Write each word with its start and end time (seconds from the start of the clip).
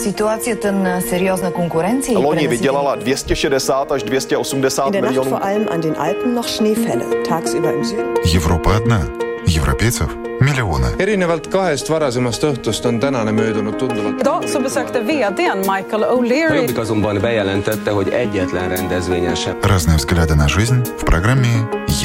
Ситуацията 0.00 0.72
на 0.72 1.00
сериозна 1.00 1.50
конкуренция 1.52 2.18
Loni 2.18 2.48
vydělala 2.48 2.94
260 2.96 3.92
až 3.92 4.02
280 4.02 4.86
In 4.86 4.92
der 4.92 5.02
Nacht 5.02 5.10
milionů. 5.10 5.30
vor 5.30 5.42
allem 5.42 5.66
an 5.70 5.80
den 5.80 5.94
Alpen 5.98 6.34
noch 6.34 6.48
Schneefälle. 6.48 7.04
Tagsüber 7.28 7.72
im 7.74 7.84
Süden. 7.84 8.14
Европа 8.34 8.70
одна. 8.76 9.00
Европейцев 9.56 10.08
миллионы. 10.40 10.86
erinevalt 10.98 11.46
kahest 11.48 11.90
varasemast 11.90 12.42
õhtust 12.44 12.86
on 12.88 13.00
tänane 13.00 13.32
möödunud 13.32 13.76
tunduvalt. 13.78 14.20
Idag 14.20 14.48
så 14.48 14.60
besökte 14.60 15.00
vdn 15.00 15.58
Michael 15.58 16.04
O'Leary 16.04 16.54
Jobbik 16.56 16.78
azonban 16.78 17.18
bejelentette, 17.20 17.90
hogy 17.90 18.08
egyetlen 18.08 18.68
rendezvényen 18.68 19.34
sem 19.34 19.54
Разные 19.62 19.96
взгляды 19.96 20.34
на 20.34 20.48
жизнь 20.48 20.82
в 20.98 21.04
программе 21.04 21.52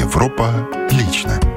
«Европа 0.00 0.68
лично». 0.90 1.55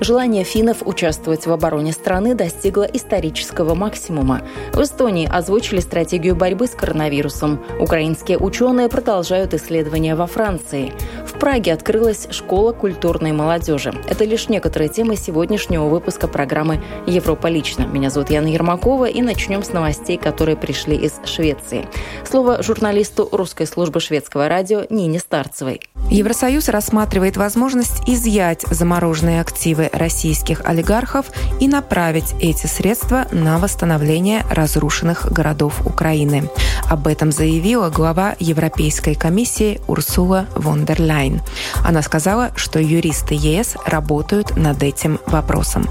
Желание 0.00 0.44
финнов 0.44 0.78
участвовать 0.86 1.46
в 1.46 1.52
обороне 1.52 1.92
страны 1.92 2.34
достигло 2.34 2.84
исторического 2.84 3.74
максимума. 3.74 4.40
В 4.72 4.80
Эстонии 4.80 5.28
озвучили 5.30 5.80
стратегию 5.80 6.34
борьбы 6.34 6.68
с 6.68 6.70
коронавирусом. 6.70 7.62
Украинские 7.78 8.38
ученые 8.38 8.88
продолжают 8.88 9.52
исследования 9.52 10.14
во 10.14 10.26
Франции. 10.26 10.94
В 11.26 11.38
Праге 11.38 11.74
открылась 11.74 12.28
школа 12.30 12.72
культурной 12.72 13.32
молодежи. 13.32 13.92
Это 14.08 14.24
лишь 14.24 14.48
некоторые 14.48 14.88
темы 14.88 15.16
сегодняшнего 15.16 15.84
выпуска 15.84 16.28
программы 16.28 16.82
«Европа 17.06 17.48
лично». 17.48 17.82
Меня 17.82 18.08
зовут 18.08 18.30
Яна 18.30 18.46
Ермакова, 18.46 19.04
и 19.04 19.20
начнем 19.20 19.62
с 19.62 19.72
новостей, 19.72 20.16
которые 20.16 20.56
пришли 20.56 20.96
из 20.96 21.12
Швеции. 21.24 21.86
Слово 22.28 22.62
журналисту 22.62 23.28
русской 23.32 23.66
службы 23.66 24.00
шведского 24.00 24.48
радио 24.48 24.84
Нине 24.88 25.18
Старцевой. 25.18 25.82
Евросоюз 26.10 26.68
рассматривает 26.68 27.36
возможность 27.36 28.02
изъять 28.08 28.62
замороженные 28.62 29.40
активы 29.40 29.89
российских 29.92 30.62
олигархов 30.64 31.26
и 31.60 31.68
направить 31.68 32.34
эти 32.40 32.66
средства 32.66 33.26
на 33.30 33.58
восстановление 33.58 34.44
разрушенных 34.50 35.30
городов 35.32 35.86
Украины. 35.86 36.50
Об 36.90 37.06
этом 37.06 37.30
заявила 37.30 37.88
глава 37.88 38.34
Европейской 38.40 39.14
комиссии 39.14 39.80
Урсула 39.86 40.46
фон 40.56 40.84
дер 40.84 41.00
Ляйн. 41.00 41.40
Она 41.84 42.02
сказала, 42.02 42.50
что 42.56 42.80
юристы 42.80 43.34
ЕС 43.34 43.76
работают 43.86 44.56
над 44.56 44.82
этим 44.82 45.20
вопросом. 45.26 45.86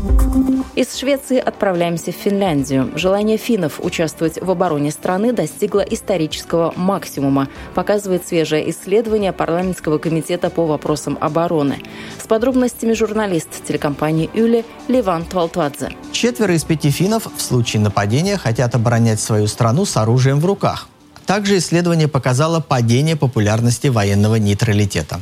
Из 0.75 0.93
Швеции 0.93 1.37
отправляемся 1.37 2.11
в 2.11 2.15
Финляндию. 2.15 2.91
Желание 2.95 3.37
финнов 3.37 3.79
участвовать 3.81 4.41
в 4.41 4.51
обороне 4.51 4.91
страны 4.91 5.31
достигло 5.31 5.79
исторического 5.79 6.73
максимума, 6.75 7.47
показывает 7.75 8.27
свежее 8.27 8.69
исследование 8.69 9.31
парламентского 9.31 9.99
комитета 9.99 10.49
по 10.49 10.65
вопросам 10.65 11.17
обороны. 11.21 11.77
С 12.21 12.27
подробностями 12.27 12.91
журналист 12.91 13.63
телекомпании 13.65 14.29
«Юли» 14.33 14.65
Ливан 14.89 15.23
Твалтвадзе. 15.23 15.91
Четверо 16.11 16.55
из 16.55 16.65
пяти 16.65 16.91
финнов 16.91 17.29
в 17.37 17.41
случае 17.41 17.81
нападения 17.81 18.35
хотят 18.35 18.75
оборонять 18.75 19.21
свою 19.21 19.47
страну 19.47 19.85
с 19.85 19.95
оружием 19.95 20.41
в 20.41 20.45
руках. 20.45 20.88
Также 21.29 21.59
исследование 21.59 22.07
показало 22.07 22.59
падение 22.59 23.15
популярности 23.15 23.85
военного 23.85 24.37
нейтралитета. 24.37 25.21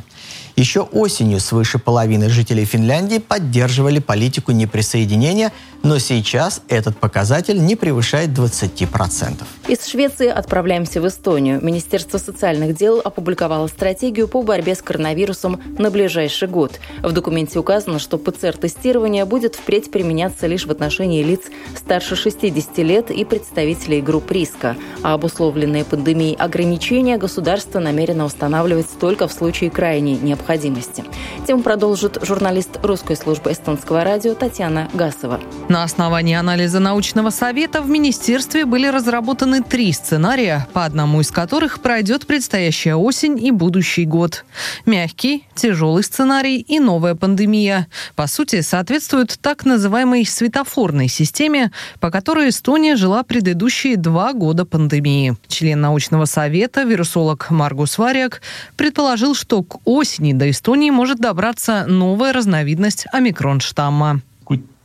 Еще 0.56 0.80
осенью 0.80 1.38
свыше 1.38 1.78
половины 1.78 2.30
жителей 2.30 2.64
Финляндии 2.64 3.18
поддерживали 3.18 3.98
политику 3.98 4.52
неприсоединения, 4.52 5.52
но 5.82 5.98
сейчас 5.98 6.62
этот 6.68 6.96
показатель 6.96 7.64
не 7.64 7.76
превышает 7.76 8.30
20%. 8.30 9.44
Из 9.68 9.86
Швеции 9.86 10.28
отправляемся 10.28 11.00
в 11.00 11.06
Эстонию. 11.06 11.60
Министерство 11.62 12.18
социальных 12.18 12.76
дел 12.76 13.00
опубликовало 13.04 13.66
стратегию 13.68 14.28
по 14.28 14.42
борьбе 14.42 14.74
с 14.74 14.82
коронавирусом 14.82 15.60
на 15.78 15.90
ближайший 15.90 16.48
год. 16.48 16.80
В 17.02 17.12
документе 17.12 17.58
указано, 17.58 17.98
что 17.98 18.18
ПЦР-тестирование 18.18 19.24
будет 19.24 19.54
впредь 19.54 19.90
применяться 19.90 20.46
лишь 20.46 20.66
в 20.66 20.70
отношении 20.70 21.22
лиц 21.22 21.42
старше 21.76 22.16
60 22.16 22.78
лет 22.78 23.10
и 23.10 23.24
представителей 23.24 24.00
групп 24.00 24.30
риска, 24.30 24.76
а 25.02 25.14
обусловленные 25.14 25.84
пандемией 25.84 26.34
ограничения 26.36 27.18
государство 27.18 27.78
намерено 27.78 28.24
устанавливать 28.24 28.88
только 29.00 29.28
в 29.28 29.32
случае 29.32 29.70
крайней 29.70 30.16
необходимости. 30.16 31.04
Тему 31.46 31.62
продолжит 31.62 32.18
журналист 32.22 32.78
русской 32.82 33.16
службы 33.16 33.52
эстонского 33.52 34.04
радио 34.04 34.34
Татьяна 34.34 34.88
Гасова. 34.94 35.40
На 35.68 35.82
основании 35.82 36.34
анализа 36.34 36.80
научного 36.80 37.28
совета 37.28 37.82
в 37.82 37.90
министерстве 37.90 38.64
были 38.64 38.86
разработаны 38.86 39.62
три 39.62 39.92
сценария, 39.92 40.66
по 40.72 40.86
одному 40.86 41.20
из 41.20 41.30
которых 41.30 41.80
пройдет 41.80 42.26
предстоящая 42.26 42.94
осень 42.94 43.38
и 43.38 43.50
будущий 43.50 44.06
год. 44.06 44.46
Мягкий, 44.86 45.46
тяжелый 45.54 46.04
сценарий 46.04 46.58
и 46.58 46.80
новая 46.80 47.14
пандемия. 47.14 47.86
По 48.16 48.26
сути, 48.26 48.62
соответствуют 48.62 49.38
так 49.42 49.66
называемой 49.66 50.24
светофорной 50.24 51.08
системе, 51.08 51.70
по 52.00 52.10
которой 52.10 52.48
Эстония 52.48 52.96
жила 52.96 53.22
предыдущие 53.22 53.98
два 53.98 54.32
года 54.32 54.64
пандемии. 54.64 55.36
Член 55.48 55.82
научного 55.82 56.24
совета, 56.24 56.84
вирусолог 56.84 57.50
Маргус 57.50 57.98
Варяк, 57.98 58.40
предположил, 58.76 59.34
что 59.34 59.62
к 59.62 59.80
осени 59.84 60.32
до 60.32 60.48
Эстонии 60.50 60.88
может 60.88 61.18
добраться 61.18 61.84
новая 61.86 62.32
разновидность 62.32 63.04
омикрон-штамма. 63.12 64.22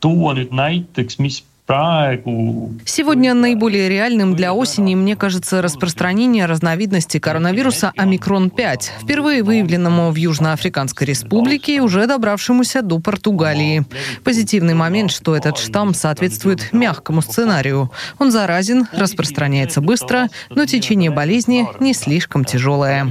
Tuua 0.04 0.34
nüüd 0.36 0.52
näiteks, 0.52 1.16
mis 1.18 1.42
praegu 1.66 2.74
Сегодня 2.84 3.32
наиболее 3.34 3.88
реальным 3.88 4.36
для 4.36 4.52
осени, 4.52 4.94
мне 4.94 5.16
кажется, 5.16 5.62
распространение 5.62 6.46
разновидности 6.46 7.18
коронавируса 7.18 7.92
омикрон-5, 7.96 8.80
впервые 9.02 9.42
выявленному 9.42 10.10
в 10.10 10.16
Южноафриканской 10.16 11.06
республике 11.06 11.76
и 11.76 11.80
уже 11.80 12.06
добравшемуся 12.06 12.82
до 12.82 12.98
Португалии. 12.98 13.84
Позитивный 14.24 14.74
момент, 14.74 15.10
что 15.10 15.34
этот 15.34 15.56
штамм 15.56 15.94
соответствует 15.94 16.72
мягкому 16.72 17.22
сценарию. 17.22 17.90
Он 18.18 18.30
заразен, 18.30 18.86
распространяется 18.92 19.80
быстро, 19.80 20.28
но 20.50 20.66
течение 20.66 21.10
болезни 21.10 21.66
не 21.80 21.94
слишком 21.94 22.44
тяжелое. 22.44 23.10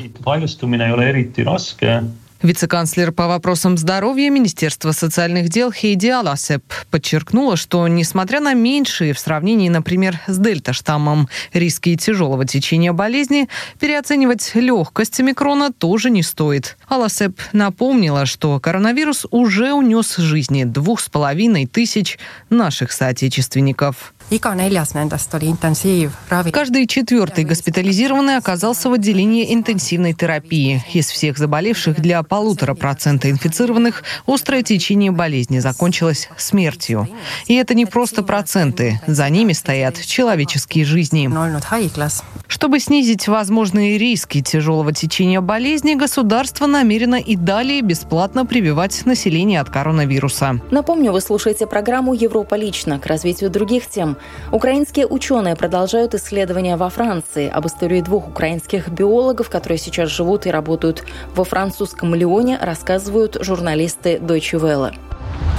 Вице-канцлер 2.44 3.14
по 3.14 3.28
вопросам 3.28 3.78
здоровья 3.78 4.30
Министерства 4.30 4.92
социальных 4.92 5.48
дел 5.48 5.72
Хейди 5.72 6.08
Аласеп 6.08 6.62
подчеркнула, 6.92 7.56
что, 7.56 7.88
несмотря 7.88 8.42
на 8.42 8.54
меньшие 8.54 9.14
в 9.14 9.20
сравнении, 9.20 9.70
например, 9.70 10.20
с 10.28 10.38
дельта-штаммом 10.38 11.30
риски 11.54 11.96
тяжелого 11.96 12.44
течения 12.46 12.92
болезни, 12.92 13.48
переоценивать 13.80 14.52
легкость 14.56 15.22
омикрона 15.22 15.72
тоже 15.72 16.10
не 16.10 16.22
стоит. 16.22 16.78
Аласеп 16.90 17.40
напомнила, 17.54 18.26
что 18.26 18.60
коронавирус 18.60 19.26
уже 19.32 19.72
унес 19.72 20.18
жизни 20.18 20.66
двух 20.66 21.00
с 21.00 21.08
половиной 21.08 21.66
тысяч 21.66 22.20
наших 22.50 22.92
соотечественников. 22.92 24.13
Каждый 26.52 26.88
четвертый 26.88 27.44
госпитализированный 27.44 28.38
оказался 28.38 28.90
в 28.90 28.94
отделении 28.94 29.54
интенсивной 29.54 30.14
терапии. 30.14 30.84
Из 30.94 31.08
всех 31.10 31.38
заболевших 31.38 32.00
для 32.02 32.24
полутора 32.24 32.74
процента 32.74 33.30
инфицированных 33.30 34.04
острое 34.26 34.64
течение 34.64 35.12
болезни 35.12 35.60
закончилось 35.60 36.30
смертью. 36.38 37.08
И 37.48 37.54
это 37.56 37.74
не 37.74 37.86
просто 37.86 38.24
проценты. 38.24 39.00
За 39.08 39.30
ними 39.30 39.54
стоят 39.54 40.00
человеческие 40.02 40.86
жизни. 40.86 41.28
Чтобы 42.54 42.80
снизить 42.80 43.28
возможные 43.28 43.98
риски 43.98 44.44
тяжелого 44.44 44.94
течения 44.94 45.42
болезни, 45.42 45.96
государство 45.96 46.68
намерено 46.68 47.16
и 47.16 47.36
далее 47.36 47.82
бесплатно 47.82 48.46
прививать 48.46 49.08
население 49.08 49.60
от 49.60 49.72
коронавируса. 49.72 50.60
Напомню, 50.70 51.12
вы 51.12 51.22
слушаете 51.22 51.66
программу 51.66 52.14
«Европа 52.14 52.54
лично» 52.54 53.00
к 53.00 53.08
развитию 53.08 53.50
других 53.50 53.88
тем. 53.88 54.18
Украинские 54.52 55.08
ученые 55.08 55.56
продолжают 55.56 56.14
исследования 56.14 56.78
во 56.78 56.92
Франции 56.92 57.50
об 57.50 57.66
истории 57.66 58.02
двух 58.02 58.28
украинских 58.28 58.88
биологов, 58.88 59.50
которые 59.50 59.80
сейчас 59.80 60.12
живут 60.12 60.46
и 60.46 60.52
работают 60.52 61.04
во 61.34 61.46
французском 61.46 62.14
Лионе, 62.14 62.60
рассказывают 62.62 63.36
журналисты 63.42 64.20
Deutsche 64.20 64.62
Welle. 64.62 64.94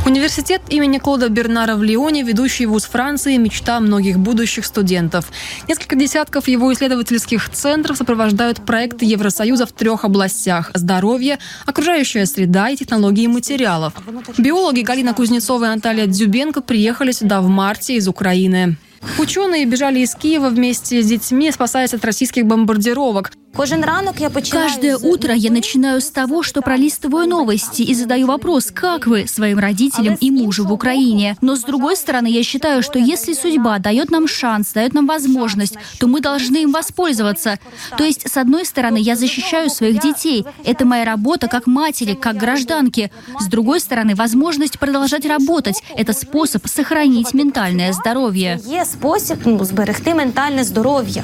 Университет 0.06 0.60
имени 0.68 0.98
Клода 0.98 1.30
Бернара 1.30 1.76
в 1.76 1.82
Лионе, 1.82 2.22
ведущий 2.22 2.66
вуз 2.66 2.84
Франции, 2.84 3.38
мечта 3.38 3.80
многих 3.80 4.18
будущих 4.18 4.66
студентов. 4.66 5.32
Несколько 5.66 5.96
десятков 5.96 6.46
его 6.46 6.70
исследовательских 6.74 7.48
центров 7.48 7.96
сопровождают 7.96 8.66
проекты 8.66 9.06
Евросоюза 9.06 9.64
в 9.64 9.72
трех 9.72 10.04
областях– 10.04 10.70
здоровье, 10.74 11.38
окружающая 11.64 12.26
среда 12.26 12.68
и 12.68 12.76
технологии 12.76 13.26
материалов. 13.26 13.94
Биологи 14.36 14.82
Галина 14.82 15.14
Кузнецова 15.14 15.64
и 15.64 15.68
Наталья 15.68 16.06
Дзюбенко 16.06 16.60
приехали 16.60 17.12
сюда 17.12 17.40
в 17.40 17.48
марте 17.48 17.96
из 17.96 18.06
Украины. 18.06 18.76
Ученые 19.18 19.64
бежали 19.64 20.00
из 20.00 20.14
Киева 20.14 20.50
вместе 20.50 21.02
с 21.02 21.06
детьми, 21.06 21.50
спасаясь 21.50 21.94
от 21.94 22.04
российских 22.04 22.44
бомбардировок. 22.44 23.32
Каждое 23.54 24.96
утро 24.96 25.32
я 25.32 25.52
начинаю 25.52 26.00
с 26.00 26.10
того, 26.10 26.42
что 26.42 26.60
пролистываю 26.60 27.28
новости 27.28 27.82
и 27.82 27.94
задаю 27.94 28.26
вопрос, 28.26 28.72
как 28.74 29.06
вы 29.06 29.28
своим 29.28 29.60
родителям 29.60 30.14
и 30.14 30.30
мужу 30.32 30.64
в 30.64 30.72
Украине. 30.72 31.36
Но 31.40 31.54
с 31.54 31.60
другой 31.60 31.96
стороны, 31.96 32.26
я 32.26 32.42
считаю, 32.42 32.82
что 32.82 32.98
если 32.98 33.32
судьба 33.32 33.78
дает 33.78 34.10
нам 34.10 34.26
шанс, 34.26 34.72
дает 34.72 34.92
нам 34.92 35.06
возможность, 35.06 35.76
то 36.00 36.08
мы 36.08 36.20
должны 36.20 36.64
им 36.64 36.72
воспользоваться. 36.72 37.60
То 37.96 38.02
есть, 38.02 38.28
с 38.28 38.36
одной 38.36 38.64
стороны, 38.64 38.98
я 38.98 39.14
защищаю 39.14 39.70
своих 39.70 40.00
детей. 40.00 40.44
Это 40.64 40.84
моя 40.84 41.04
работа 41.04 41.46
как 41.46 41.68
матери, 41.68 42.14
как 42.14 42.36
гражданки. 42.36 43.12
С 43.38 43.46
другой 43.46 43.78
стороны, 43.78 44.16
возможность 44.16 44.80
продолжать 44.80 45.26
работать– 45.26 45.80
это 45.96 46.12
способ 46.12 46.66
сохранить 46.66 47.34
ментальное 47.34 47.92
здоровье. 47.92 48.60
способ 48.84 49.38
сберегти 49.64 50.12
ментальное 50.12 50.64
здоровье. 50.64 51.22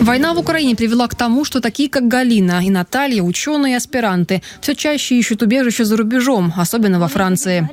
Война 0.00 0.32
в 0.34 0.38
Украине 0.38 0.76
привела 0.76 0.91
привела 0.92 1.08
к 1.08 1.14
тому, 1.14 1.46
что 1.46 1.60
такие, 1.62 1.88
как 1.88 2.06
Галина 2.06 2.62
и 2.62 2.68
Наталья, 2.68 3.22
ученые 3.22 3.72
и 3.72 3.76
аспиранты, 3.76 4.42
все 4.60 4.74
чаще 4.74 5.14
ищут 5.14 5.42
убежище 5.42 5.86
за 5.86 5.96
рубежом, 5.96 6.52
особенно 6.54 7.00
во 7.00 7.08
Франции. 7.08 7.66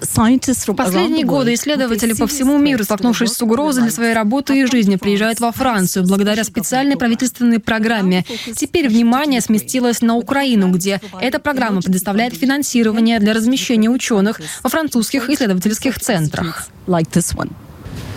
В 0.00 0.74
последние 0.74 1.24
годы 1.24 1.54
исследователи 1.54 2.14
по 2.14 2.26
всему 2.26 2.58
миру, 2.58 2.82
столкнувшись 2.82 3.32
с 3.32 3.42
угрозой 3.42 3.82
для 3.82 3.92
своей 3.92 4.14
работы 4.14 4.60
и 4.60 4.66
жизни, 4.66 4.96
приезжают 4.96 5.38
во 5.38 5.52
Францию 5.52 6.06
благодаря 6.06 6.42
специальной 6.42 6.96
правительственной 6.96 7.60
программе. 7.60 8.24
Теперь 8.56 8.88
внимание 8.88 9.40
сместилось 9.40 10.02
на 10.02 10.16
Украину, 10.16 10.72
где 10.72 11.00
эта 11.20 11.38
программа 11.38 11.82
предоставляет 11.82 12.34
финансирование 12.34 13.20
для 13.20 13.32
размещения 13.32 13.90
ученых 13.90 14.40
во 14.64 14.70
французских 14.70 15.30
исследовательских 15.30 16.00
центрах. 16.00 16.66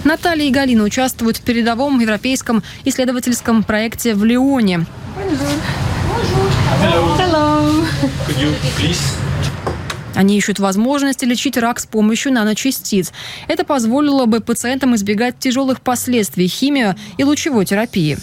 Наталья 0.03 0.45
и 0.45 0.51
Галина 0.51 0.83
участвуют 0.83 1.37
в 1.37 1.41
передовом 1.41 1.99
европейском 1.99 2.63
исследовательском 2.85 3.63
проекте 3.63 4.15
в 4.15 4.23
Лионе. 4.23 4.85
Hello. 6.81 7.17
Hello. 7.17 7.85
Could 8.27 8.39
you 8.39 8.53
please 8.77 9.30
они 10.15 10.37
ищут 10.37 10.59
возможности 10.59 11.25
лечить 11.25 11.57
рак 11.57 11.79
с 11.79 11.85
помощью 11.85 12.33
наночастиц. 12.33 13.11
Это 13.47 13.63
позволило 13.63 14.25
бы 14.25 14.39
пациентам 14.39 14.95
избегать 14.95 15.39
тяжелых 15.39 15.81
последствий 15.81 16.47
химио 16.47 16.95
и 17.17 17.23
лучевой 17.23 17.65
терапии. 17.65 18.17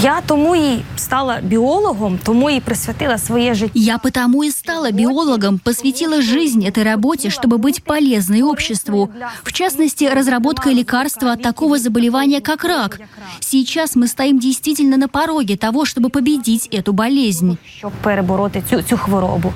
Я 0.00 0.20
тому 0.22 0.54
и 0.54 0.82
стала 0.96 1.40
биологом, 1.40 2.18
тому 2.18 2.48
и 2.48 2.60
присвятила 2.60 3.16
свое 3.16 3.54
жизнь. 3.54 3.72
Я 3.74 3.98
потому 3.98 4.42
и 4.42 4.50
стала 4.50 4.90
биологом, 4.90 5.58
посвятила 5.58 6.22
жизнь 6.22 6.66
этой 6.66 6.82
работе, 6.82 7.30
чтобы 7.30 7.58
быть 7.58 7.82
полезной 7.82 8.42
обществу. 8.42 9.10
В 9.42 9.52
частности, 9.52 10.04
разработкой 10.04 10.74
лекарства 10.74 11.32
от 11.32 11.42
такого 11.42 11.78
заболевания, 11.78 12.40
как 12.40 12.64
рак. 12.64 13.00
Сейчас 13.40 13.94
мы 13.94 14.06
стоим 14.06 14.38
действительно 14.38 14.96
на 14.96 15.08
пороге 15.08 15.56
того, 15.56 15.84
чтобы 15.84 16.08
победить 16.08 16.66
эту 16.68 16.92
болезнь 16.92 17.33
болезнь. 17.42 17.58
Щоб 17.78 17.92
перебороти 17.92 18.62
цю, 18.70 18.82
цю 18.82 18.96
хворобу. 18.96 19.52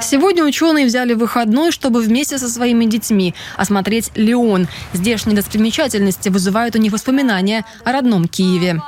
Сегодня 0.00 0.44
ученые 0.44 0.86
взяли 0.86 1.14
выходной, 1.14 1.70
чтобы 1.70 2.00
вместе 2.00 2.38
со 2.38 2.48
своими 2.48 2.86
детьми 2.86 3.34
осмотреть 3.56 4.10
Леон. 4.16 4.68
Здешние 4.92 5.36
достопримечательности 5.36 6.28
вызывают 6.28 6.76
у 6.76 6.78
них 6.78 6.92
воспоминания 6.92 7.64
о 7.84 7.92
родном 7.92 8.28
Киеве. 8.28 8.80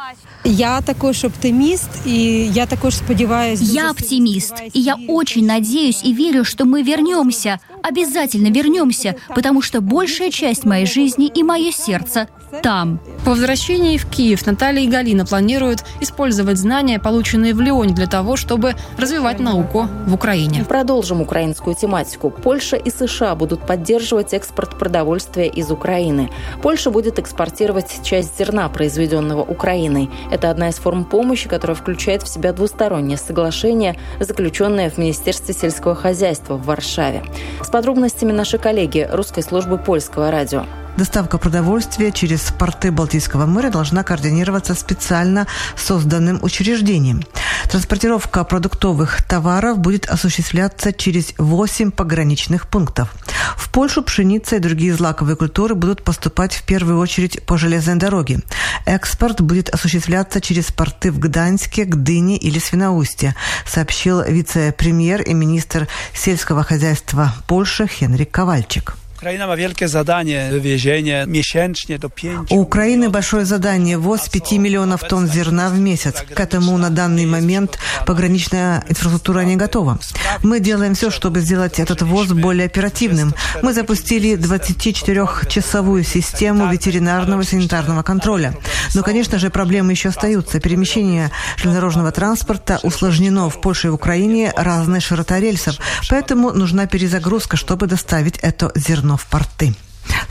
Я 0.44 0.80
також 0.80 1.24
оптимист, 1.24 1.88
и 2.06 2.50
я 2.52 2.66
також 2.66 2.96
сподіваюся. 2.96 3.64
Я 3.64 3.90
оптимист, 3.90 4.54
и 4.74 4.80
я 4.80 4.96
очень 5.08 5.46
надеюсь 5.46 6.02
и 6.04 6.12
верю, 6.12 6.44
что 6.44 6.64
мы 6.64 6.82
вернемся, 6.82 7.58
обязательно 7.82 8.48
вернемся, 8.48 9.14
потому 9.34 9.62
что 9.62 9.80
большая 9.80 10.30
часть 10.30 10.64
моей 10.64 10.86
жизни 10.86 11.26
и 11.26 11.42
мое 11.42 11.72
сердце 11.72 12.28
там. 12.62 13.00
По 13.28 13.32
возвращении 13.32 13.98
в 13.98 14.08
Киев 14.08 14.46
Наталья 14.46 14.80
и 14.80 14.88
Галина 14.88 15.26
планируют 15.26 15.84
использовать 16.00 16.56
знания, 16.56 16.98
полученные 16.98 17.52
в 17.52 17.60
Лионе, 17.60 17.92
для 17.92 18.06
того, 18.06 18.36
чтобы 18.36 18.74
развивать 18.96 19.38
науку 19.38 19.86
в 20.06 20.14
Украине. 20.14 20.64
Продолжим 20.66 21.20
украинскую 21.20 21.76
тематику. 21.76 22.30
Польша 22.30 22.76
и 22.76 22.88
США 22.88 23.34
будут 23.34 23.66
поддерживать 23.66 24.32
экспорт 24.32 24.78
продовольствия 24.78 25.46
из 25.46 25.70
Украины. 25.70 26.30
Польша 26.62 26.90
будет 26.90 27.18
экспортировать 27.18 28.00
часть 28.02 28.38
зерна, 28.38 28.66
произведенного 28.70 29.42
Украиной. 29.42 30.08
Это 30.32 30.48
одна 30.48 30.70
из 30.70 30.76
форм 30.76 31.04
помощи, 31.04 31.50
которая 31.50 31.76
включает 31.76 32.22
в 32.22 32.28
себя 32.28 32.54
двустороннее 32.54 33.18
соглашение, 33.18 33.98
заключенное 34.20 34.88
в 34.88 34.96
Министерстве 34.96 35.52
сельского 35.52 35.94
хозяйства 35.94 36.54
в 36.54 36.64
Варшаве. 36.64 37.22
С 37.62 37.68
подробностями 37.68 38.32
наши 38.32 38.56
коллеги 38.56 39.06
русской 39.12 39.42
службы 39.42 39.76
польского 39.76 40.30
радио. 40.30 40.64
Доставка 40.98 41.38
продовольствия 41.38 42.10
через 42.10 42.40
порты 42.50 42.90
Балтийского 42.90 43.46
моря 43.46 43.70
должна 43.70 44.02
координироваться 44.02 44.74
специально 44.74 45.46
созданным 45.76 46.40
учреждением. 46.42 47.22
Транспортировка 47.70 48.42
продуктовых 48.42 49.22
товаров 49.22 49.78
будет 49.78 50.06
осуществляться 50.06 50.92
через 50.92 51.34
8 51.38 51.92
пограничных 51.92 52.66
пунктов. 52.66 53.14
В 53.56 53.70
Польшу 53.70 54.02
пшеница 54.02 54.56
и 54.56 54.58
другие 54.58 54.92
злаковые 54.92 55.36
культуры 55.36 55.76
будут 55.76 56.02
поступать 56.02 56.52
в 56.52 56.64
первую 56.64 56.98
очередь 56.98 57.46
по 57.46 57.56
железной 57.56 57.94
дороге. 57.94 58.40
Экспорт 58.84 59.40
будет 59.40 59.68
осуществляться 59.68 60.40
через 60.40 60.72
порты 60.72 61.12
в 61.12 61.20
Гданьске, 61.20 61.84
Гдыне 61.84 62.36
или 62.38 62.58
Свиноусте, 62.58 63.36
сообщил 63.64 64.20
вице-премьер 64.22 65.22
и 65.22 65.32
министр 65.32 65.86
сельского 66.12 66.64
хозяйства 66.64 67.32
Польши 67.46 67.86
Хенрик 67.86 68.32
Ковальчик. 68.32 68.96
Украина 69.18 69.46
ma 69.46 69.56
wielkie 69.56 69.88
zadanie 69.88 70.48
wywiezienie 70.52 71.24
miesięcznie 71.26 71.98
do 71.98 72.10
5. 72.10 72.52
У 72.52 72.60
Украины 72.60 73.10
большое 73.10 73.44
задание– 73.44 73.98
ввоз 73.98 74.28
5 74.28 74.52
миллионов 74.52 75.02
тонн 75.08 75.26
зерна 75.26 75.70
в 75.70 75.78
месяц. 75.78 76.22
К 76.34 76.38
этому 76.38 76.78
на 76.78 76.90
данный 76.90 77.26
момент 77.26 77.78
пограничная 78.06 78.84
инфраструктура 78.88 79.40
не 79.40 79.56
готова. 79.56 79.98
Мы 80.44 80.60
делаем 80.60 80.94
все, 80.94 81.10
чтобы 81.10 81.40
сделать 81.40 81.80
этот 81.80 82.02
ввоз 82.02 82.28
более 82.28 82.66
оперативным. 82.66 83.34
Мы 83.60 83.72
запустили 83.72 84.36
24-часовую 84.36 86.04
систему 86.04 86.70
ветеринарного 86.70 87.42
санитарного 87.42 88.04
контроля. 88.04 88.54
Но, 88.94 89.02
конечно 89.02 89.38
же, 89.40 89.50
проблемы 89.50 89.90
еще 89.90 90.10
остаются. 90.10 90.60
Перемещение 90.60 91.32
железнодорожного 91.56 92.12
транспорта 92.12 92.78
усложнено 92.84 93.50
в 93.50 93.60
Польше 93.60 93.88
и 93.88 93.90
Украине 93.90 94.52
разной 94.56 95.00
широта 95.00 95.40
рельсов. 95.40 95.74
Поэтому 96.08 96.52
нужна 96.52 96.86
перезагрузка, 96.86 97.56
чтобы 97.56 97.88
доставить 97.88 98.38
это 98.42 98.70
зерно 98.76 99.07
в 99.16 99.26
порты 99.26 99.74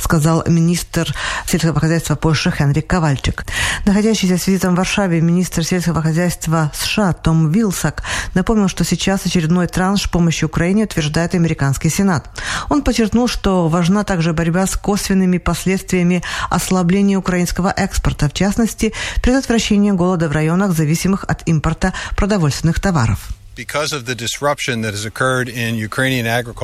сказал 0.07 0.44
министр 0.47 1.13
сельского 1.45 1.79
хозяйства 1.79 2.15
Польши 2.15 2.51
Хенрик 2.51 2.88
Ковальчик. 2.88 3.45
Находящийся 3.85 4.38
с 4.38 4.47
визитом 4.47 4.74
в 4.74 4.77
Варшаве 4.77 5.21
министр 5.21 5.63
сельского 5.63 6.01
хозяйства 6.01 6.71
США 6.74 7.13
Том 7.13 7.51
Вилсак 7.51 8.03
напомнил, 8.33 8.68
что 8.68 8.83
сейчас 8.83 9.25
очередной 9.25 9.68
транш 9.68 10.09
помощи 10.09 10.45
Украине 10.45 10.85
утверждает 10.85 11.35
американский 11.35 11.89
Сенат. 11.89 12.29
Он 12.69 12.83
подчеркнул, 12.83 13.27
что 13.27 13.68
важна 13.68 14.03
также 14.03 14.33
борьба 14.33 14.65
с 14.65 14.77
косвенными 14.77 15.38
последствиями 15.38 16.23
ослабления 16.50 17.18
украинского 17.18 17.73
экспорта, 17.75 18.30
в 18.30 18.33
частности, 18.33 18.94
предотвращение 19.21 19.94
голода 19.94 20.30
в 20.30 20.31
районах, 20.31 20.71
зависимых 20.71 21.25
от 21.27 21.47
импорта 21.47 21.94
продовольственных 22.15 22.80
товаров. 22.80 23.37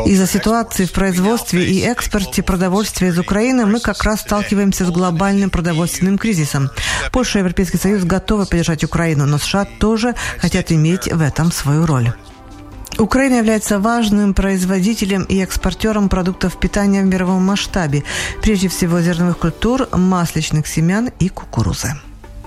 Из-за 0.05 0.27
ситуации 0.27 0.85
в 0.85 0.91
производстве 0.91 1.65
и 1.65 1.81
экспорте 1.81 2.43
продовольствия 2.43 3.09
из 3.09 3.17
Украины 3.17 3.65
мы 3.65 3.79
как 3.79 4.03
раз 4.03 4.21
сталкиваемся 4.21 4.85
с 4.85 4.89
глобальным 4.89 5.49
продовольственным 5.49 6.17
кризисом. 6.17 6.69
Польша 7.11 7.39
и 7.39 7.41
Европейский 7.41 7.77
Союз 7.77 8.03
готовы 8.03 8.45
поддержать 8.45 8.83
Украину, 8.83 9.25
но 9.25 9.37
США 9.37 9.65
тоже 9.65 10.15
хотят 10.39 10.71
иметь 10.71 11.11
в 11.11 11.21
этом 11.21 11.51
свою 11.51 11.85
роль. 11.85 12.13
Украина 12.99 13.37
является 13.37 13.79
важным 13.79 14.33
производителем 14.33 15.23
и 15.23 15.39
экспортером 15.39 16.09
продуктов 16.09 16.59
питания 16.59 17.01
в 17.01 17.05
мировом 17.05 17.43
масштабе, 17.43 18.03
прежде 18.41 18.67
всего 18.67 19.01
зерновых 19.01 19.39
культур, 19.39 19.87
масличных 19.91 20.67
семян 20.67 21.09
и 21.19 21.29
кукурузы. 21.29 21.93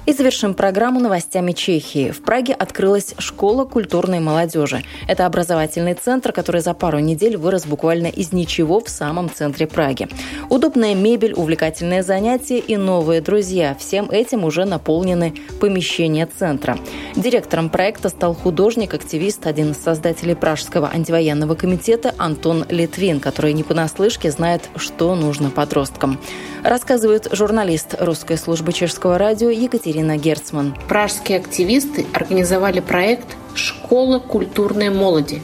И 0.07 0.13
завершим 0.13 0.55
программу 0.55 1.01
новостями 1.01 1.51
Чехии. 1.51 2.13
В 2.13 2.23
Праге 2.23 2.55
открылась 2.55 3.17
школа 3.19 3.65
культурной 3.65 4.21
молодежи. 4.21 4.85
Это 5.09 5.27
образовательный 5.27 5.95
центр, 5.95 6.31
который 6.31 6.61
за 6.61 6.75
пару 6.75 7.01
недель 7.01 7.37
вырос 7.37 7.67
буквально 7.67 8.07
из 8.07 8.33
ничего 8.33 8.79
в 8.79 8.89
самом 8.89 9.29
центре 9.29 9.67
Праги. 9.67 10.07
Удобная 10.49 10.95
мебель, 10.95 11.33
увлекательные 11.35 12.05
занятия 12.05 12.61
и 12.61 12.77
новые 12.77 13.21
друзья. 13.21 13.75
Всем 13.75 14.09
этим 14.09 14.45
уже 14.45 14.65
наполнены 14.65 15.35
помещения 15.61 16.29
центра. 16.39 16.79
Директором 17.17 17.69
проекта 17.69 18.09
стал 18.09 18.33
художник-активист, 18.33 19.45
один 19.45 19.73
из 19.73 19.79
создателей 19.79 20.37
Пражского 20.37 20.89
антивоенного 20.89 21.57
комитета 21.57 22.15
Антон 22.17 22.65
Литвин, 22.69 23.19
который 23.19 23.53
не 23.55 23.65
понаслышке 23.65 24.31
знает, 24.31 24.71
что 24.77 25.17
нужно 25.17 25.51
подросткам. 25.51 26.21
Рассказывает 26.63 27.29
журналист 27.33 27.97
русской 27.99 28.37
службы 28.39 28.73
чешского 28.73 29.19
радио 29.19 29.51
Екатерина 29.51 29.96
Ирина 29.97 30.19
Герцман. 30.19 30.75
Пражские 30.89 31.39
активисты 31.39 32.05
организовали 32.13 32.81
проект 32.81 33.37
«Школа 33.55 34.19
культурной 34.19 34.91
молоди» 34.91 35.41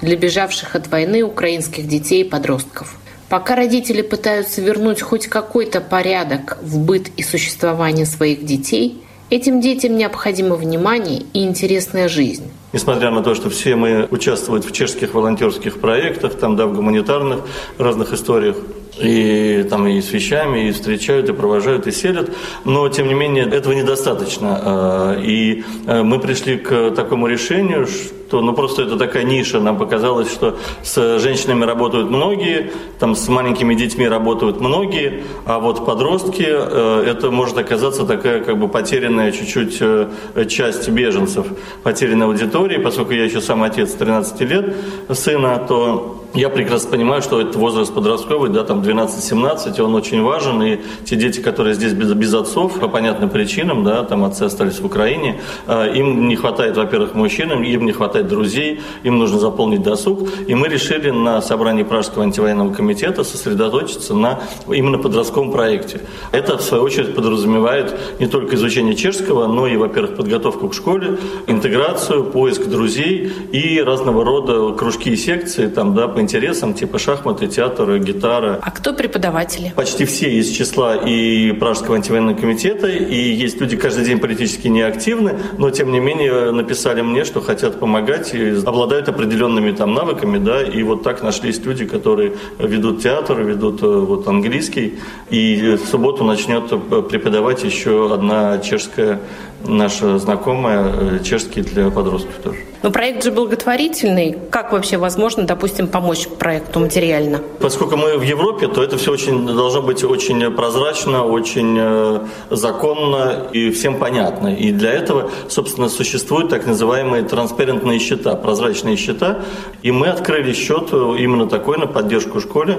для 0.00 0.16
бежавших 0.16 0.74
от 0.74 0.88
войны 0.88 1.22
украинских 1.22 1.86
детей 1.86 2.22
и 2.22 2.28
подростков. 2.28 2.96
Пока 3.28 3.56
родители 3.56 4.00
пытаются 4.00 4.62
вернуть 4.62 5.02
хоть 5.02 5.26
какой-то 5.26 5.82
порядок 5.82 6.56
в 6.62 6.78
быт 6.78 7.10
и 7.18 7.22
существование 7.22 8.06
своих 8.06 8.46
детей, 8.46 9.02
этим 9.28 9.60
детям 9.60 9.98
необходимо 9.98 10.56
внимание 10.56 11.24
и 11.34 11.44
интересная 11.44 12.08
жизнь. 12.08 12.50
Несмотря 12.72 13.10
на 13.10 13.22
то, 13.22 13.34
что 13.34 13.50
все 13.50 13.76
мы 13.76 14.08
участвуем 14.10 14.62
в 14.62 14.72
чешских 14.72 15.12
волонтерских 15.12 15.78
проектах, 15.78 16.38
там, 16.38 16.56
да, 16.56 16.66
в 16.66 16.74
гуманитарных 16.74 17.40
разных 17.76 18.14
историях, 18.14 18.56
и 19.00 19.66
там 19.68 19.86
и 19.86 20.00
с 20.00 20.12
вещами, 20.12 20.68
и 20.68 20.72
встречают, 20.72 21.28
и 21.28 21.32
провожают, 21.32 21.86
и 21.86 21.90
селят. 21.92 22.30
Но, 22.64 22.88
тем 22.88 23.08
не 23.08 23.14
менее, 23.14 23.44
этого 23.44 23.72
недостаточно. 23.72 24.60
А, 24.62 25.20
и 25.20 25.64
э, 25.86 26.02
мы 26.02 26.18
пришли 26.18 26.56
к 26.56 26.90
такому 26.90 27.26
решению, 27.26 27.86
что 27.86 28.40
ну, 28.42 28.52
просто 28.52 28.82
это 28.82 28.96
такая 28.96 29.24
ниша. 29.24 29.58
Нам 29.58 29.78
показалось, 29.78 30.30
что 30.30 30.56
с 30.82 31.18
женщинами 31.18 31.64
работают 31.64 32.10
многие, 32.10 32.72
там 32.98 33.14
с 33.14 33.26
маленькими 33.28 33.74
детьми 33.74 34.06
работают 34.06 34.60
многие, 34.60 35.24
а 35.46 35.58
вот 35.58 35.84
подростки, 35.84 36.46
э, 36.46 37.04
это 37.06 37.30
может 37.30 37.58
оказаться 37.58 38.04
такая 38.04 38.40
как 38.44 38.58
бы 38.58 38.68
потерянная 38.68 39.32
чуть-чуть 39.32 39.78
э, 39.80 40.08
часть 40.48 40.88
беженцев, 40.88 41.46
потерянной 41.82 42.26
аудитории. 42.26 42.78
Поскольку 42.78 43.12
я 43.12 43.24
еще 43.24 43.40
сам 43.40 43.62
отец 43.62 43.92
13 43.92 44.40
лет 44.42 44.76
сына, 45.10 45.64
то 45.66 46.19
я 46.34 46.48
прекрасно 46.48 46.90
понимаю, 46.90 47.22
что 47.22 47.40
этот 47.40 47.56
возраст 47.56 47.92
подростковый, 47.92 48.50
да, 48.50 48.62
там 48.62 48.80
12-17, 48.82 49.80
он 49.80 49.94
очень 49.94 50.22
важен, 50.22 50.62
и 50.62 50.78
те 51.04 51.16
дети, 51.16 51.40
которые 51.40 51.74
здесь 51.74 51.92
без, 51.92 52.12
без 52.12 52.32
отцов, 52.34 52.78
по 52.78 52.88
понятным 52.88 53.30
причинам, 53.30 53.82
да, 53.82 54.04
там 54.04 54.24
отцы 54.24 54.44
остались 54.44 54.78
в 54.78 54.86
Украине, 54.86 55.40
э, 55.66 55.96
им 55.96 56.28
не 56.28 56.36
хватает, 56.36 56.76
во-первых, 56.76 57.14
мужчин, 57.14 57.50
им 57.62 57.84
не 57.84 57.92
хватает 57.92 58.28
друзей, 58.28 58.80
им 59.02 59.18
нужно 59.18 59.38
заполнить 59.40 59.82
досуг, 59.82 60.28
и 60.46 60.54
мы 60.54 60.68
решили 60.68 61.10
на 61.10 61.42
собрании 61.42 61.82
Пражского 61.82 62.24
антивоенного 62.24 62.72
комитета 62.72 63.24
сосредоточиться 63.24 64.14
на 64.14 64.40
именно 64.68 64.98
подростковом 64.98 65.50
проекте. 65.50 66.00
Это, 66.30 66.58
в 66.58 66.62
свою 66.62 66.84
очередь, 66.84 67.14
подразумевает 67.14 67.98
не 68.20 68.28
только 68.28 68.54
изучение 68.54 68.94
чешского, 68.94 69.48
но 69.48 69.66
и, 69.66 69.76
во-первых, 69.76 70.16
подготовку 70.16 70.68
к 70.68 70.74
школе, 70.74 71.18
интеграцию, 71.48 72.24
поиск 72.24 72.66
друзей 72.66 73.32
и 73.50 73.80
разного 73.80 74.24
рода 74.24 74.72
кружки 74.74 75.10
и 75.10 75.16
секции, 75.16 75.66
там, 75.66 75.94
да, 75.94 76.06
по 76.06 76.19
интересам, 76.20 76.74
типа 76.74 76.98
шахматы, 76.98 77.46
театр, 77.46 77.98
гитара. 77.98 78.58
А 78.62 78.70
кто 78.70 78.92
преподаватели? 78.92 79.72
Почти 79.76 80.04
все 80.04 80.30
из 80.30 80.50
числа 80.50 80.96
и 80.96 81.52
Пражского 81.52 81.96
антивоенного 81.96 82.36
комитета, 82.36 82.86
и 82.88 83.14
есть 83.14 83.60
люди 83.60 83.76
каждый 83.76 84.04
день 84.04 84.18
политически 84.18 84.68
неактивны, 84.68 85.38
но 85.58 85.70
тем 85.70 85.92
не 85.92 86.00
менее 86.00 86.52
написали 86.52 87.02
мне, 87.02 87.24
что 87.24 87.40
хотят 87.40 87.80
помогать 87.80 88.34
и 88.34 88.50
обладают 88.64 89.08
определенными 89.08 89.72
там 89.72 89.94
навыками, 89.94 90.38
да, 90.38 90.62
и 90.62 90.82
вот 90.82 91.02
так 91.02 91.22
нашлись 91.22 91.58
люди, 91.64 91.84
которые 91.84 92.34
ведут 92.58 93.02
театр, 93.02 93.40
ведут 93.40 93.82
э, 93.82 93.86
вот 93.86 94.28
английский, 94.28 94.98
и 95.30 95.78
в 95.82 95.86
субботу 95.88 96.24
начнет 96.24 96.64
э, 96.70 97.02
преподавать 97.02 97.64
еще 97.64 98.12
одна 98.12 98.58
чешская 98.58 99.20
наша 99.66 100.18
знакомая, 100.18 100.92
э, 100.92 101.18
чешский 101.24 101.62
для 101.62 101.90
подростков 101.90 102.34
тоже. 102.42 102.58
Но 102.82 102.90
проект 102.90 103.24
же 103.24 103.30
благотворительный. 103.30 104.36
Как 104.50 104.72
вообще 104.72 104.96
возможно, 104.96 105.42
допустим, 105.42 105.86
помочь 105.86 106.26
проекту 106.28 106.80
материально? 106.80 107.42
Поскольку 107.58 107.96
мы 107.96 108.16
в 108.16 108.22
Европе, 108.22 108.68
то 108.68 108.82
это 108.82 108.96
все 108.96 109.12
очень 109.12 109.46
должно 109.46 109.82
быть 109.82 110.02
очень 110.02 110.50
прозрачно, 110.50 111.24
очень 111.24 111.76
э, 111.78 112.20
законно 112.48 113.48
и 113.52 113.70
всем 113.70 113.98
понятно. 113.98 114.54
И 114.54 114.72
для 114.72 114.92
этого, 114.92 115.30
собственно, 115.48 115.90
существуют 115.90 116.48
так 116.48 116.66
называемые 116.66 117.22
транспарентные 117.24 117.98
счета, 117.98 118.34
прозрачные 118.34 118.96
счета. 118.96 119.40
И 119.82 119.90
мы 119.90 120.08
открыли 120.08 120.54
счет 120.54 120.90
именно 120.92 121.46
такой 121.48 121.76
на 121.76 121.86
поддержку 121.86 122.40
школе. 122.40 122.78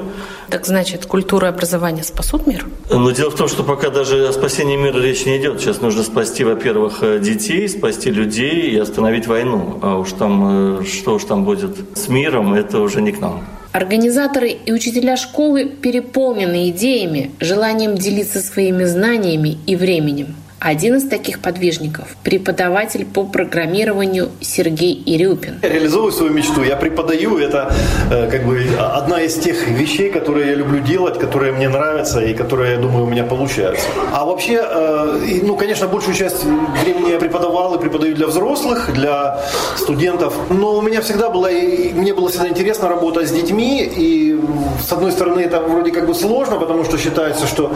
Так 0.50 0.66
значит, 0.66 1.06
культура 1.06 1.48
и 1.48 1.50
образование 1.50 2.04
спасут 2.04 2.48
мир? 2.48 2.66
Но 2.90 3.12
дело 3.12 3.30
в 3.30 3.36
том, 3.36 3.48
что 3.48 3.64
пока 3.64 3.90
даже 3.90 4.28
о 4.28 4.34
спасении 4.34 4.78
мира 4.78 4.98
речь 4.98 5.26
не 5.26 5.38
идет. 5.38 5.62
Сейчас 5.62 5.82
нужно 5.82 6.04
спасти, 6.04 6.44
во-первых, 6.44 6.71
э, 7.02 7.20
детей, 7.20 7.68
спасти 7.70 8.12
людей 8.12 8.72
и 8.72 8.78
остановить 8.78 9.28
войну. 9.28 9.80
А 9.82 9.98
уж 9.98 10.12
там, 10.14 10.80
э, 10.80 10.84
что 10.86 11.16
уж 11.16 11.24
там 11.26 11.44
будет 11.44 11.98
с 11.98 12.08
миром, 12.08 12.54
это 12.54 12.80
уже 12.80 13.02
не 13.02 13.12
к 13.12 13.20
нам. 13.20 13.44
Организаторы 13.72 14.50
и 14.50 14.74
учителя 14.74 15.16
школы 15.16 15.66
переполнены 15.66 16.70
идеями, 16.70 17.32
желанием 17.40 17.96
делиться 17.96 18.42
своими 18.42 18.84
знаниями 18.84 19.58
и 19.66 19.76
временем. 19.76 20.36
Один 20.64 20.98
из 20.98 21.08
таких 21.10 21.40
подвижников– 21.40 22.16
преподаватель 22.24 23.04
по 23.04 23.24
программированию 23.24 24.30
Сергей 24.42 25.02
Ирюпин. 25.08 25.58
Я 25.64 25.70
реализую 25.70 26.12
свою 26.12 26.32
мечту. 26.32 26.62
Я 26.62 26.76
преподаю. 26.76 27.40
Это 27.40 27.74
э, 28.12 28.30
как 28.30 28.46
бы 28.46 28.64
одна 28.78 29.22
из 29.22 29.34
тех 29.40 29.68
вещей, 29.68 30.12
которые 30.12 30.52
я 30.52 30.56
люблю 30.56 30.80
делать, 30.82 31.18
которые 31.18 31.52
мне 31.52 31.68
нравятся 31.68 32.20
и 32.20 32.36
которые, 32.36 32.74
я 32.74 32.78
думаю, 32.78 33.06
у 33.06 33.10
меня 33.10 33.24
получаются. 33.24 33.88
А 34.14 34.24
вообще, 34.24 34.62
э, 34.64 35.40
ну, 35.42 35.56
конечно, 35.56 35.88
большую 35.88 36.14
часть 36.14 36.44
времени 36.84 37.10
я 37.10 37.18
преподавал 37.18 37.74
и 37.74 37.80
преподаю 37.80 38.14
для 38.14 38.28
взрослых, 38.28 38.94
для 38.94 39.44
студентов. 39.78 40.36
Но 40.52 40.78
у 40.78 40.82
меня 40.84 41.02
всегда 41.02 41.32
было, 41.32 41.50
мне 41.50 42.14
было 42.14 42.30
всегда 42.30 42.50
интересно 42.50 42.88
работать 42.88 43.30
с 43.30 43.32
детьми. 43.32 43.82
И 43.98 44.40
с 44.88 44.92
одной 44.92 45.12
стороны, 45.12 45.40
это 45.40 45.60
вроде 45.60 45.92
как 45.92 46.06
бы 46.06 46.14
сложно, 46.14 46.58
потому 46.58 46.86
что 46.86 47.00
считается, 47.00 47.48
что 47.48 47.74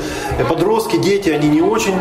подростки, 0.48 0.98
дети, 0.98 1.30
они 1.30 1.50
не 1.50 1.62
очень 1.64 1.96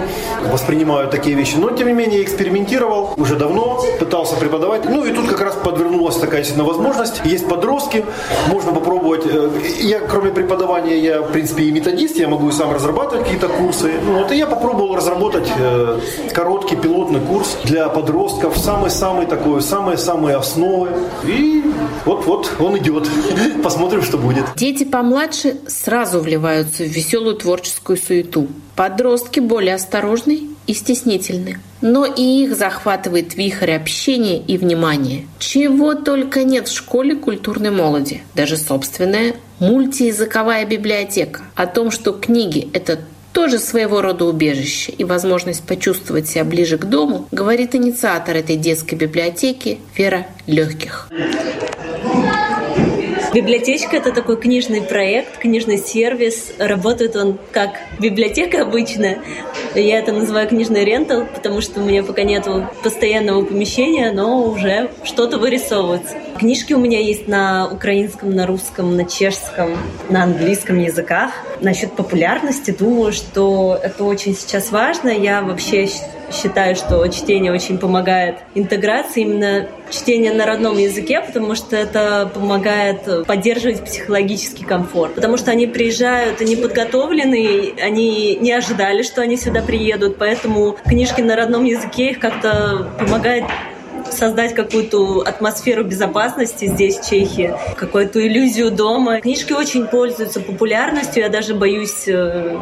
воспринимают 0.53 0.74
принимают 0.75 1.13
такие 1.13 1.37
вещи. 1.37 1.55
Но, 1.57 1.71
тем 1.71 1.87
не 1.87 1.93
менее, 1.93 2.23
экспериментировал 2.23 3.15
уже 3.17 3.37
давно, 3.37 3.81
пытался 4.01 4.35
преподавать. 4.35 4.85
Ну 4.85 5.05
и 5.05 5.13
тут 5.13 5.29
как 5.29 5.41
раз 5.41 5.55
подвернулась 5.55 6.17
такая 6.17 6.41
действительно 6.41 6.67
возможность. 6.67 7.21
Есть 7.25 7.49
подростки, 7.49 8.05
можно 8.49 8.73
попробовать. 8.73 9.23
Э, 9.25 9.51
я, 9.79 10.01
кроме 10.01 10.33
преподавания, 10.33 10.99
я, 10.99 11.23
в 11.23 11.31
принципе, 11.31 11.65
и 11.65 11.71
методист, 11.71 12.17
я 12.17 12.27
могу 12.27 12.49
и 12.49 12.53
сам 12.53 12.73
разрабатывать 12.73 13.25
какие-то 13.25 13.49
курсы. 13.49 13.93
Ну, 14.05 14.19
вот 14.19 14.33
и 14.33 14.37
я 14.37 14.47
попробовал 14.47 14.97
разработать 14.97 15.49
э, 15.57 16.01
короткий 16.33 16.77
пилотный 16.77 17.21
курс 17.21 17.57
для 17.65 17.89
подростков, 17.89 18.59
самый-самый 18.59 19.27
такой, 19.27 19.63
самые-самые 19.63 20.37
основы. 20.37 20.89
И 21.25 21.63
вот-вот 22.05 22.51
он 22.59 22.77
идет. 22.79 23.09
Посмотрим, 23.63 24.03
что 24.03 24.19
будет. 24.19 24.45
Дети 24.57 24.85
помладше 24.85 25.57
сразу 25.69 26.19
вливаются 26.19 26.83
в 26.83 26.89
веселую 26.89 27.37
творческую 27.37 27.97
суету. 27.97 28.49
Подростки 28.77 29.41
более 29.41 29.75
осторожны 29.75 30.49
и 30.67 30.75
стеснительны. 30.75 31.61
Но 31.81 32.07
и 32.07 32.23
их 32.23 32.57
захватывает 32.57 33.35
вихрь 33.35 33.73
общения 33.73 34.39
и 34.39 34.57
внимания. 34.57 35.27
Чего 35.39 35.95
только 35.95 36.45
нет 36.45 36.69
в 36.69 36.75
школе 36.75 37.15
культурной 37.15 37.71
молоди. 37.71 38.23
Даже 38.35 38.57
собственная 38.57 39.35
мультиязыковая 39.59 40.65
библиотека. 40.65 41.43
О 41.55 41.67
том, 41.67 41.91
что 41.91 42.13
книги— 42.13 42.69
это 42.73 42.99
тоже 43.33 43.59
своего 43.59 44.01
рода 44.01 44.25
убежище 44.25 44.93
и 44.93 45.05
возможность 45.05 45.65
почувствовать 45.65 46.29
себя 46.29 46.45
ближе 46.45 46.79
к 46.79 46.85
дому, 46.85 47.29
говорит 47.33 47.75
инициатор 47.75 48.37
этой 48.37 48.57
детской 48.57 48.95
библиотеки 48.95 49.81
Вера 49.97 50.27
Легких. 50.47 51.09
Библиотечка— 53.35 53.97
это 53.99 54.13
такой 54.13 54.37
книжный 54.37 54.81
проект, 54.81 55.39
книжный 55.39 55.77
сервис. 55.77 56.53
Работает 56.57 57.17
он 57.17 57.37
как 57.51 57.81
библиотека 57.99 58.63
обычная. 58.63 59.19
Я 59.75 59.99
это 59.99 60.13
называю 60.13 60.47
книжный 60.49 60.85
рентал, 60.85 61.27
потому 61.27 61.61
что 61.61 61.81
у 61.81 61.85
меня 61.85 62.05
пока 62.05 62.23
нет 62.23 62.47
постоянного 62.85 63.45
помещения, 63.45 64.13
но 64.13 64.45
уже 64.45 64.89
что-то 65.03 65.39
вырисовывается. 65.39 66.15
Книжки 66.39 66.73
у 66.73 66.79
меня 66.79 67.01
есть 67.01 67.29
на 67.29 67.69
украинском, 67.69 68.35
на 68.35 68.47
русском, 68.47 68.97
на 68.97 69.05
чешском, 69.05 69.77
на 70.11 70.25
английском 70.25 70.79
языках. 70.79 71.31
Насчет 71.61 71.93
популярности 71.93 72.73
думаю, 72.73 73.13
что 73.13 73.79
это 73.81 74.05
очень 74.05 74.35
сейчас 74.35 74.73
важно. 74.73 75.09
Я 75.09 75.43
вообще 75.43 75.89
считаю, 76.33 76.75
что 76.75 77.07
чтение 77.09 77.53
очень 77.53 77.79
помогает 77.79 78.39
интеграции, 78.55 79.23
именно 79.23 79.69
чтение 79.91 80.33
на 80.33 80.47
родном 80.47 80.77
языке, 80.77 81.21
потому 81.21 81.55
что 81.55 81.77
это 81.77 82.31
помогает 82.35 83.27
поддерживать 83.27 83.85
психологический 83.85 84.65
комфорт. 84.65 85.15
Потому 85.15 85.37
что 85.37 85.53
они 85.53 85.67
приезжают, 85.67 86.41
они 86.41 86.57
подготовленные, 86.57 87.75
они 87.81 88.37
не 88.41 88.53
ожидали, 88.53 89.03
что 89.03 89.23
они 89.23 89.37
сюда 89.37 89.63
приедут, 89.63 90.17
поэтому 90.19 90.77
книжки 90.85 91.21
на 91.21 91.37
родном 91.37 91.65
языке 91.65 92.11
их 92.11 92.19
как-то 92.19 92.89
помогает 92.99 93.45
создать 94.11 94.55
какую-то 94.55 95.23
атмосферу 95.23 95.85
безопасности 95.85 96.67
здесь, 96.67 96.99
в 96.99 97.09
Чехии, 97.09 97.55
какую-то 97.77 98.27
иллюзию 98.27 98.71
дома. 98.71 99.21
Книжки 99.21 99.53
очень 99.53 99.87
пользуются 99.87 100.41
популярностью, 100.41 101.23
я 101.23 101.29
даже 101.29 101.55
боюсь 101.55 102.07
э, 102.07 102.57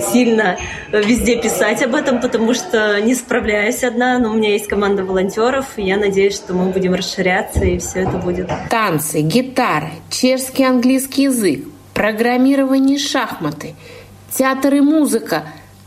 сильно 0.00 0.58
везде 0.90 1.40
писать 1.40 1.82
об 1.82 1.94
этом, 1.94 2.20
потому 2.20 2.54
что 2.54 3.00
не 3.00 3.14
справляюсь 3.14 3.84
одна, 3.84 4.18
но 4.18 4.30
у 4.30 4.34
меня 4.34 4.50
есть 4.50 4.66
команда 4.66 5.04
волонтеров, 5.04 5.66
и 5.76 5.82
я 5.82 5.96
надеюсь, 5.96 6.34
что 6.34 6.54
мы 6.54 6.70
будем 6.70 6.94
расширяться, 6.94 7.64
и 7.64 7.78
все 7.78 8.00
это 8.00 8.18
будет. 8.18 8.48
Танцы, 8.70 9.20
гитара, 9.20 9.90
чешский 10.10 10.64
английский 10.64 11.24
язык, 11.24 11.64
программирование 11.94 12.98
шахматы, 12.98 13.74
театр 14.30 14.74
и 14.74 14.80
музыка, 14.80 15.44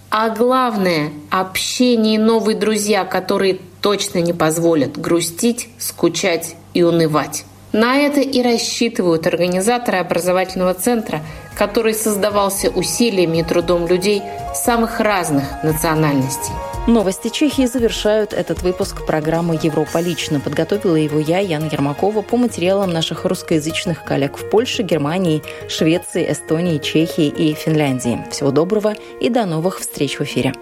а 0.10 0.30
главное– 0.30 1.10
общение 1.30 2.16
и 2.16 2.20
новые 2.20 2.58
друзья, 2.58 3.04
которые 3.06 3.60
точно 3.86 4.18
не 4.18 4.34
позволят 4.34 4.98
грустить, 5.00 5.70
скучать 5.77 6.56
и 6.74 6.82
унывать. 6.82 7.46
На 7.72 7.98
это 7.98 8.20
и 8.20 8.42
рассчитывают 8.42 9.27
организаторы 9.27 10.00
образовательного 10.00 10.74
центра, 10.74 11.22
который 11.56 11.94
создавался 11.94 12.72
усилиями 12.72 13.39
и 13.39 13.44
трудом 13.44 13.86
людей 13.86 14.24
самых 14.56 15.00
разных 15.00 15.44
национальностей. 15.63 16.51
Новости 16.88 17.30
Чехии 17.30 17.68
завершают 17.68 18.34
этот 18.34 18.63
выпуск 18.63 19.06
программы 19.06 19.60
«Европа 19.62 20.00
лично». 20.00 20.39
Подготовила 20.39 20.96
его 20.96 21.20
я, 21.20 21.38
Яна 21.38 21.65
Ермакова, 21.72 22.24
по 22.24 22.38
материалам 22.38 22.89
наших 22.89 23.25
русскоязычных 23.25 24.04
коллег 24.04 24.39
в 24.39 24.50
Польше, 24.50 24.82
Германии, 24.82 25.44
Швеции, 25.70 26.32
Эстонии, 26.32 26.80
Чехии 26.80 27.27
и 27.27 27.54
Финляндии. 27.54 28.25
Всего 28.32 28.50
доброго 28.50 28.96
и 29.22 29.30
до 29.30 29.46
новых 29.46 29.80
встреч 29.80 30.18
в 30.18 30.24
эфире. 30.24 30.54